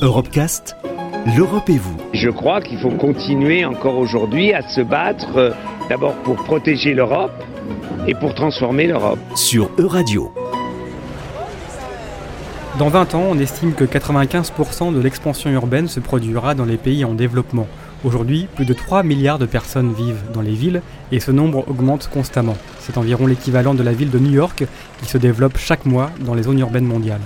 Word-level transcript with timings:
Europecast, 0.00 0.76
l'Europe 1.36 1.68
et 1.68 1.76
vous. 1.76 1.96
Je 2.14 2.30
crois 2.30 2.60
qu'il 2.60 2.78
faut 2.78 2.90
continuer 2.90 3.64
encore 3.64 3.98
aujourd'hui 3.98 4.52
à 4.52 4.62
se 4.62 4.80
battre 4.80 5.36
euh, 5.36 5.50
d'abord 5.88 6.14
pour 6.22 6.36
protéger 6.36 6.94
l'Europe 6.94 7.32
et 8.06 8.14
pour 8.14 8.32
transformer 8.32 8.86
l'Europe. 8.86 9.18
Sur 9.34 9.70
Euradio. 9.76 10.32
Dans 12.78 12.90
20 12.90 13.16
ans, 13.16 13.24
on 13.28 13.38
estime 13.40 13.72
que 13.72 13.82
95% 13.82 14.94
de 14.94 15.00
l'expansion 15.00 15.50
urbaine 15.50 15.88
se 15.88 15.98
produira 15.98 16.54
dans 16.54 16.64
les 16.64 16.76
pays 16.76 17.04
en 17.04 17.14
développement. 17.14 17.66
Aujourd'hui, 18.04 18.46
plus 18.54 18.66
de 18.66 18.74
3 18.74 19.02
milliards 19.02 19.40
de 19.40 19.46
personnes 19.46 19.92
vivent 19.92 20.22
dans 20.32 20.42
les 20.42 20.52
villes 20.52 20.80
et 21.10 21.18
ce 21.18 21.32
nombre 21.32 21.68
augmente 21.68 22.08
constamment. 22.08 22.56
C'est 22.78 22.98
environ 22.98 23.26
l'équivalent 23.26 23.74
de 23.74 23.82
la 23.82 23.92
ville 23.92 24.10
de 24.10 24.20
New 24.20 24.30
York 24.30 24.64
qui 25.00 25.08
se 25.08 25.18
développe 25.18 25.58
chaque 25.58 25.86
mois 25.86 26.12
dans 26.20 26.34
les 26.34 26.44
zones 26.44 26.60
urbaines 26.60 26.86
mondiales. 26.86 27.20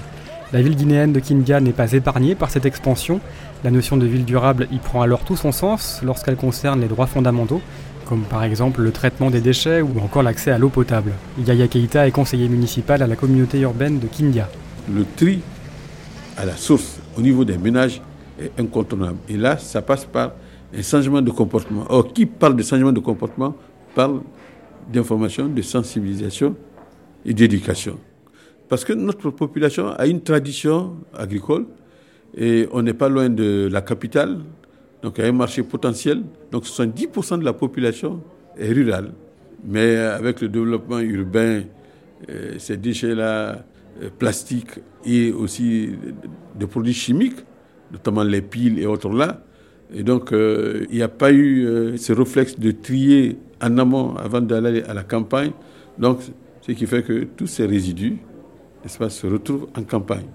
La 0.53 0.61
ville 0.61 0.77
guinéenne 0.77 1.15
de 1.15 1.21
Kindia 1.21 1.61
n'est 1.61 1.73
pas 1.73 1.93
épargnée 1.93 2.35
par 2.35 2.51
cette 2.51 2.67
expansion. 2.67 3.21
La 3.65 3.71
notion 3.71 3.97
de 3.97 4.05
ville 4.05 4.27
durable 4.27 4.69
y 4.71 4.77
prend 4.77 5.01
alors 5.01 5.25
tout 5.25 5.37
son 5.37 5.51
sens 5.51 6.01
lorsqu'elle 6.05 6.37
concerne 6.37 6.83
les 6.83 6.89
droits 6.89 7.07
fondamentaux, 7.07 7.63
comme 8.07 8.21
par 8.25 8.45
exemple 8.45 8.83
le 8.83 8.93
traitement 8.93 9.31
des 9.31 9.41
déchets 9.41 9.81
ou 9.81 9.99
encore 10.01 10.23
l'accès 10.23 10.51
à 10.51 10.59
l'eau 10.59 10.69
potable. 10.69 11.13
Yaya 11.47 11.69
Keita 11.69 12.07
est 12.07 12.11
conseiller 12.11 12.51
municipal 12.51 13.03
à 13.03 13.07
la 13.07 13.17
communauté 13.17 13.61
urbaine 13.61 13.99
de 13.99 14.07
Kindia. 14.07 14.51
Le 14.95 15.07
tri 15.17 15.41
à 16.37 16.45
la 16.45 16.57
source 16.57 16.99
au 17.17 17.23
niveau 17.23 17.47
des 17.47 17.57
ménages 17.57 18.03
est 18.39 18.53
incontournable. 18.61 19.17
Et 19.31 19.39
là, 19.39 19.57
ça 19.57 19.81
passe 19.81 20.05
par 20.05 20.33
un 20.77 20.83
changement 20.83 21.23
de 21.23 21.31
comportement. 21.31 21.87
Or, 21.89 22.13
qui 22.13 22.27
parle 22.27 22.57
de 22.57 22.63
changement 22.63 22.93
de 22.93 23.01
comportement 23.01 23.55
parle 23.95 24.21
d'information, 24.93 25.49
de 25.49 25.63
sensibilisation 25.63 26.55
et 27.25 27.33
d'éducation. 27.33 27.97
Parce 28.73 28.87
que 28.87 28.95
notre 28.95 29.29
population 29.29 29.89
a 29.91 30.07
une 30.07 30.23
tradition 30.23 30.97
agricole 31.13 31.67
et 32.35 32.67
on 32.73 32.81
n'est 32.81 32.95
pas 32.95 33.11
loin 33.11 33.29
de 33.29 33.69
la 33.71 33.83
capitale, 33.83 34.39
donc 35.03 35.17
il 35.19 35.25
y 35.25 35.27
a 35.27 35.29
un 35.29 35.33
marché 35.33 35.63
potentiel. 35.63 36.23
Donc 36.51 36.65
70% 36.65 37.41
de 37.41 37.45
la 37.45 37.53
population 37.53 38.23
est 38.57 38.73
rurale. 38.73 39.13
Mais 39.63 39.97
avec 39.97 40.41
le 40.41 40.49
développement 40.49 41.01
urbain, 41.01 41.65
euh, 42.31 42.55
ces 42.57 42.79
déchets-là, 42.79 43.63
euh, 44.03 44.09
plastiques 44.19 44.81
et 45.05 45.33
aussi 45.33 45.91
des 46.59 46.67
produits 46.67 46.95
chimiques, 46.95 47.45
notamment 47.93 48.23
les 48.23 48.41
piles 48.41 48.79
et 48.79 48.87
autres 48.87 49.11
là, 49.11 49.43
et 49.95 50.03
donc, 50.03 50.33
euh, 50.33 50.87
il 50.89 50.97
n'y 50.97 51.03
a 51.03 51.09
pas 51.09 51.31
eu 51.31 51.99
ce 51.99 52.15
réflexe 52.15 52.59
de 52.59 52.71
trier 52.71 53.37
en 53.63 53.77
amont 53.77 54.17
avant 54.17 54.41
d'aller 54.41 54.83
à 54.85 54.95
la 54.95 55.03
campagne. 55.03 55.51
Donc, 55.99 56.21
ce 56.63 56.73
qui 56.73 56.87
fait 56.87 57.03
que 57.03 57.25
tous 57.37 57.47
ces 57.49 57.67
résidus, 57.67 58.17
n'est-ce 58.83 59.09
se 59.09 59.27
retrouvent 59.27 59.69
en 59.77 59.83
campagne, 59.83 60.27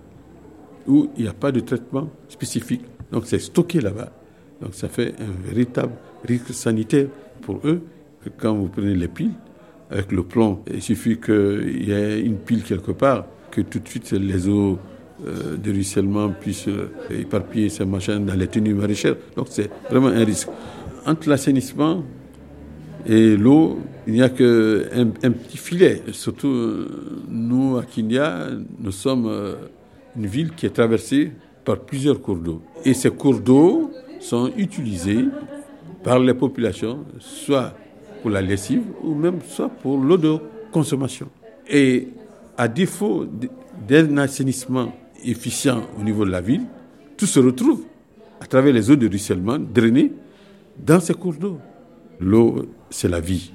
où 0.87 1.09
il 1.17 1.23
n'y 1.23 1.29
a 1.29 1.33
pas 1.33 1.51
de 1.51 1.59
traitement 1.59 2.09
spécifique. 2.29 2.83
Donc, 3.11 3.25
c'est 3.25 3.39
stocké 3.39 3.81
là-bas. 3.81 4.11
Donc, 4.61 4.73
ça 4.73 4.89
fait 4.89 5.13
un 5.19 5.47
véritable 5.47 5.93
risque 6.25 6.53
sanitaire 6.53 7.07
pour 7.41 7.59
eux 7.65 7.81
que 8.23 8.29
quand 8.37 8.53
vous 8.55 8.67
prenez 8.67 8.95
les 8.95 9.07
piles, 9.07 9.33
avec 9.89 10.11
le 10.11 10.23
plomb, 10.23 10.59
il 10.73 10.81
suffit 10.81 11.17
qu'il 11.17 11.87
y 11.87 11.91
ait 11.91 12.19
une 12.19 12.37
pile 12.37 12.63
quelque 12.63 12.91
part, 12.91 13.25
que 13.51 13.61
tout 13.61 13.79
de 13.79 13.87
suite 13.87 14.11
les 14.11 14.47
eaux 14.49 14.77
euh, 15.25 15.55
de 15.57 15.71
ruissellement 15.71 16.29
puisse 16.29 16.67
euh, 16.67 16.89
éparpiller 17.09 17.69
ces 17.69 17.85
machins 17.85 18.23
dans 18.25 18.33
les 18.35 18.47
tenues 18.47 18.73
maraîchères. 18.73 19.15
Donc 19.35 19.47
c'est 19.49 19.69
vraiment 19.89 20.07
un 20.09 20.25
risque. 20.25 20.49
Entre 21.05 21.29
l'assainissement 21.29 22.03
et 23.07 23.37
l'eau, 23.37 23.79
il 24.05 24.13
n'y 24.13 24.21
a 24.21 24.29
qu'un 24.29 25.11
un 25.23 25.31
petit 25.31 25.57
filet. 25.57 26.03
Surtout, 26.11 26.47
euh, 26.47 26.87
nous, 27.29 27.77
à 27.77 27.83
Kinya, 27.83 28.47
nous 28.79 28.91
sommes 28.91 29.31
une 30.17 30.25
ville 30.25 30.51
qui 30.51 30.65
est 30.65 30.71
traversée 30.71 31.31
par 31.63 31.79
plusieurs 31.79 32.21
cours 32.21 32.37
d'eau. 32.37 32.61
Et 32.85 32.93
ces 32.93 33.09
cours 33.09 33.39
d'eau 33.39 33.91
sont 34.19 34.51
utilisés 34.57 35.25
par 36.03 36.19
les 36.19 36.33
populations, 36.33 37.05
soit 37.19 37.73
pour 38.21 38.31
la 38.31 38.41
lessive 38.41 38.83
ou 39.03 39.13
même 39.13 39.39
soit 39.47 39.69
pour 39.69 39.97
l'eau 39.97 40.17
de 40.17 40.37
consommation. 40.71 41.27
Et 41.69 42.07
à 42.57 42.67
défaut 42.67 43.25
d'un 43.87 44.17
assainissement 44.17 44.93
efficient 45.23 45.81
au 45.99 46.03
niveau 46.03 46.25
de 46.25 46.31
la 46.31 46.41
ville, 46.41 46.63
tout 47.15 47.25
se 47.25 47.39
retrouve 47.39 47.83
à 48.39 48.45
travers 48.45 48.73
les 48.73 48.89
eaux 48.89 48.95
de 48.95 49.07
ruissellement 49.07 49.57
drainées 49.59 50.11
dans 50.77 50.99
ces 50.99 51.13
cours 51.13 51.33
d'eau. 51.33 51.57
L'eau, 52.19 52.65
c'est 52.89 53.07
la 53.07 53.19
vie. 53.19 53.51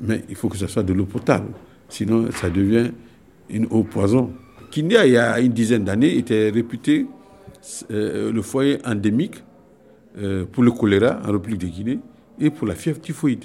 Mais 0.00 0.24
il 0.28 0.34
faut 0.34 0.48
que 0.48 0.56
ce 0.56 0.66
soit 0.66 0.82
de 0.82 0.92
l'eau 0.92 1.04
potable. 1.06 1.48
Sinon, 1.88 2.30
ça 2.32 2.50
devient 2.50 2.90
une 3.48 3.66
eau 3.70 3.84
poison. 3.84 4.32
Kinia, 4.70 5.06
il 5.06 5.12
y 5.12 5.16
a 5.16 5.38
une 5.40 5.52
dizaine 5.52 5.84
d'années, 5.84 6.16
était 6.16 6.50
réputé 6.50 7.06
euh, 7.90 8.32
le 8.32 8.42
foyer 8.42 8.78
endémique 8.84 9.42
euh, 10.18 10.44
pour 10.50 10.62
le 10.62 10.70
choléra 10.70 11.20
en 11.26 11.32
République 11.32 11.60
de 11.60 11.66
Guinée 11.66 11.98
et 12.40 12.50
pour 12.50 12.66
la 12.66 12.74
fièvre 12.74 13.00
typhoïde. 13.00 13.44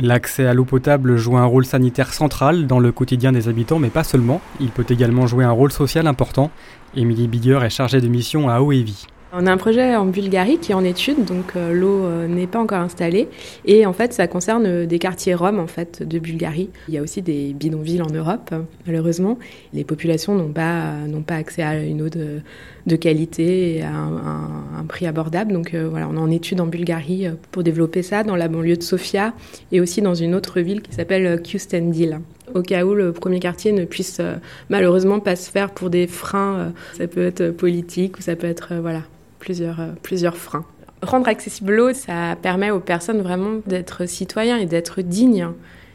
L'accès 0.00 0.46
à 0.46 0.52
l'eau 0.52 0.64
potable 0.64 1.16
joue 1.16 1.38
un 1.38 1.44
rôle 1.44 1.64
sanitaire 1.64 2.12
central 2.12 2.66
dans 2.66 2.80
le 2.80 2.92
quotidien 2.92 3.32
des 3.32 3.48
habitants, 3.48 3.78
mais 3.78 3.88
pas 3.88 4.04
seulement. 4.04 4.42
Il 4.60 4.68
peut 4.68 4.84
également 4.90 5.26
jouer 5.26 5.44
un 5.44 5.50
rôle 5.50 5.72
social 5.72 6.06
important. 6.06 6.50
Émilie 6.94 7.28
Bigueur 7.28 7.64
est 7.64 7.70
chargée 7.70 8.00
de 8.00 8.08
mission 8.08 8.50
à 8.50 8.60
Oevi. 8.60 9.06
On 9.38 9.46
a 9.46 9.52
un 9.52 9.58
projet 9.58 9.94
en 9.94 10.06
Bulgarie 10.06 10.56
qui 10.56 10.72
est 10.72 10.74
en 10.74 10.82
étude, 10.82 11.26
donc 11.26 11.56
euh, 11.56 11.70
l'eau 11.70 12.06
euh, 12.06 12.26
n'est 12.26 12.46
pas 12.46 12.58
encore 12.58 12.78
installée. 12.78 13.28
Et 13.66 13.84
en 13.84 13.92
fait, 13.92 14.14
ça 14.14 14.26
concerne 14.26 14.64
euh, 14.64 14.86
des 14.86 14.98
quartiers 14.98 15.34
roms 15.34 15.58
en 15.58 15.66
fait 15.66 16.02
de 16.02 16.18
Bulgarie. 16.18 16.70
Il 16.88 16.94
y 16.94 16.98
a 16.98 17.02
aussi 17.02 17.20
des 17.20 17.52
bidonvilles 17.52 18.00
en 18.00 18.08
Europe, 18.08 18.54
malheureusement. 18.86 19.38
Les 19.74 19.84
populations 19.84 20.34
n'ont 20.34 20.52
pas 20.52 20.94
n'ont 21.06 21.20
pas 21.20 21.34
accès 21.34 21.62
à 21.62 21.82
une 21.82 22.00
eau 22.00 22.08
de, 22.08 22.40
de 22.86 22.96
qualité 22.96 23.76
et 23.76 23.82
à 23.82 23.92
un, 23.92 24.84
prix 24.88 25.06
abordable. 25.06 25.52
Donc 25.52 25.74
voilà, 25.74 26.08
on 26.08 26.16
est 26.16 26.20
en 26.20 26.30
étude 26.30 26.62
en 26.62 26.66
Bulgarie 26.66 27.26
pour 27.50 27.62
développer 27.62 28.02
ça 28.02 28.22
dans 28.22 28.36
la 28.36 28.48
banlieue 28.48 28.78
de 28.78 28.82
Sofia 28.82 29.34
et 29.70 29.82
aussi 29.82 30.00
dans 30.00 30.14
une 30.14 30.34
autre 30.34 30.60
ville 30.60 30.80
qui 30.80 30.94
s'appelle 30.94 31.42
Kustendil 31.42 32.20
au 32.54 32.62
cas 32.62 32.84
où 32.86 32.94
le 32.94 33.12
premier 33.12 33.40
quartier 33.40 33.72
ne 33.72 33.84
puisse 33.84 34.22
malheureusement 34.70 35.20
pas 35.20 35.36
se 35.36 35.50
faire 35.50 35.70
pour 35.72 35.90
des 35.90 36.06
freins. 36.06 36.72
ça 36.96 37.06
peut 37.06 37.26
être 37.26 37.50
politique 37.50 38.18
ou 38.18 38.22
ça 38.22 38.36
peut 38.36 38.46
être 38.46 38.74
voilà 38.80 39.02
plusieurs, 39.38 39.80
euh, 39.80 39.88
plusieurs 40.02 40.36
freins. 40.36 40.64
Rendre 41.02 41.28
accessible 41.28 41.74
l'eau, 41.74 41.92
ça 41.92 42.36
permet 42.40 42.70
aux 42.70 42.80
personnes 42.80 43.20
vraiment 43.20 43.60
d'être 43.66 44.06
citoyens 44.06 44.56
et 44.56 44.66
d'être 44.66 45.02
dignes. 45.02 45.48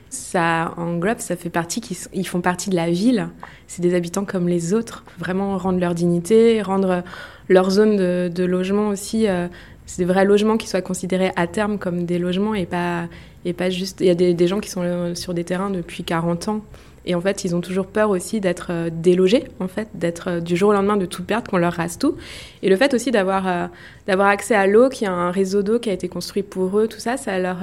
Ça 0.09 0.73
englobe, 0.77 1.19
ça 1.19 1.35
fait 1.35 1.49
partie, 1.49 1.81
ils 2.13 2.27
font 2.27 2.41
partie 2.41 2.69
de 2.69 2.75
la 2.75 2.89
ville. 2.91 3.29
C'est 3.67 3.81
des 3.81 3.95
habitants 3.95 4.25
comme 4.25 4.47
les 4.47 4.73
autres. 4.73 5.03
Vraiment 5.17 5.57
rendre 5.57 5.79
leur 5.79 5.95
dignité, 5.95 6.61
rendre 6.61 7.03
leur 7.49 7.69
zone 7.71 7.95
de, 7.97 8.43
logement 8.43 8.89
aussi. 8.89 9.27
Euh, 9.27 9.47
c'est 9.91 10.03
des 10.03 10.05
vrais 10.05 10.23
logements 10.23 10.55
qui 10.55 10.69
soient 10.69 10.81
considérés 10.81 11.33
à 11.35 11.47
terme 11.47 11.77
comme 11.77 12.05
des 12.05 12.17
logements 12.17 12.55
et 12.55 12.65
pas, 12.65 13.09
et 13.43 13.51
pas 13.51 13.69
juste. 13.69 13.99
Il 13.99 14.07
y 14.07 14.09
a 14.09 14.15
des, 14.15 14.47
gens 14.47 14.61
qui 14.61 14.69
sont 14.69 14.83
euh, 14.83 15.15
sur 15.15 15.33
des 15.33 15.43
terrains 15.43 15.69
depuis 15.69 16.05
40 16.05 16.47
ans 16.47 16.61
et 17.05 17.13
en 17.13 17.19
fait, 17.19 17.43
ils 17.43 17.53
ont 17.57 17.59
toujours 17.59 17.87
peur 17.87 18.09
aussi 18.09 18.39
d'être 18.39 18.67
euh, 18.69 18.89
délogés, 18.89 19.43
en 19.59 19.67
fait, 19.67 19.89
d'être 19.93 20.29
euh, 20.29 20.39
du 20.39 20.55
jour 20.55 20.69
au 20.69 20.73
lendemain 20.73 20.95
de 20.95 21.05
tout 21.05 21.23
perdre, 21.25 21.51
qu'on 21.51 21.57
leur 21.57 21.73
rase 21.73 21.97
tout. 21.97 22.15
Et 22.63 22.69
le 22.69 22.77
fait 22.77 22.93
aussi 22.93 23.11
d'avoir 23.11 23.69
d'avoir 24.07 24.29
accès 24.29 24.55
à 24.55 24.65
l'eau, 24.65 24.87
qu'il 24.87 25.07
y 25.07 25.07
a 25.09 25.13
un 25.13 25.31
réseau 25.31 25.61
d'eau 25.61 25.77
qui 25.77 25.89
a 25.89 25.93
été 25.93 26.07
construit 26.07 26.43
pour 26.43 26.79
eux, 26.79 26.87
tout 26.87 26.99
ça, 26.99 27.17
ça 27.17 27.37
leur, 27.37 27.57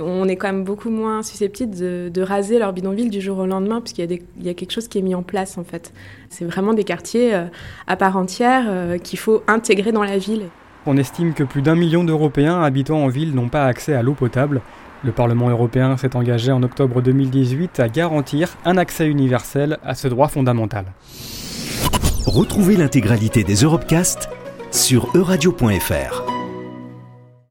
on 0.00 0.26
est 0.26 0.36
quand 0.36 0.48
même 0.48 0.64
beaucoup 0.64 0.90
moins 0.90 1.22
susceptible 1.22 1.76
de, 1.76 2.22
raser 2.22 2.58
leur 2.58 2.72
bidonville 2.72 3.10
du 3.10 3.20
jour 3.20 3.36
au 3.38 3.46
lendemain, 3.46 3.82
puisqu'il 3.82 4.10
y, 4.10 4.14
a 4.14 4.18
il 4.38 4.46
y 4.46 4.48
a 4.48 4.54
quelque 4.54 4.72
chose 4.72 4.88
qui 4.88 4.98
est 4.98 5.02
mis 5.02 5.14
en 5.14 5.22
place, 5.22 5.58
en 5.58 5.64
fait. 5.64 5.92
C'est 6.30 6.46
vraiment 6.46 6.72
des 6.72 6.84
quartiers 6.84 7.34
à 7.86 7.96
part 7.96 8.16
entière 8.16 8.96
qu'il 9.02 9.18
faut 9.18 9.42
intégrer 9.48 9.92
dans 9.92 10.04
la 10.04 10.16
ville. 10.16 10.44
On 10.86 10.96
estime 10.96 11.34
que 11.34 11.44
plus 11.44 11.62
d'un 11.62 11.74
million 11.74 12.04
d'Européens 12.04 12.62
habitant 12.62 13.04
en 13.04 13.08
ville 13.08 13.34
n'ont 13.34 13.48
pas 13.48 13.66
accès 13.66 13.94
à 13.94 14.02
l'eau 14.02 14.14
potable. 14.14 14.62
Le 15.04 15.12
Parlement 15.12 15.48
européen 15.50 15.96
s'est 15.96 16.16
engagé 16.16 16.52
en 16.52 16.62
octobre 16.62 17.02
2018 17.02 17.80
à 17.80 17.88
garantir 17.88 18.56
un 18.64 18.76
accès 18.76 19.06
universel 19.06 19.78
à 19.84 19.94
ce 19.94 20.08
droit 20.08 20.28
fondamental. 20.28 20.86
Retrouvez 22.26 22.76
l'intégralité 22.76 23.44
des 23.44 23.56
Europecast 23.56 24.28
sur 24.70 25.08
euradio.fr. 25.14 26.29